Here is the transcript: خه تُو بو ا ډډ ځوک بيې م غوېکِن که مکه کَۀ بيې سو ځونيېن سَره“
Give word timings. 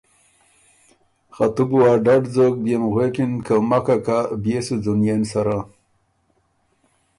خه 1.35 1.45
تُو 1.53 1.63
بو 1.69 1.77
ا 1.89 1.91
ډډ 2.05 2.23
ځوک 2.33 2.53
بيې 2.63 2.77
م 2.81 2.83
غوېکِن 2.93 3.31
که 3.45 3.55
مکه 3.69 3.97
کَۀ 4.05 4.19
بيې 4.43 4.59
سو 4.65 4.75
ځونيېن 4.83 5.21
سَره“ 5.31 5.59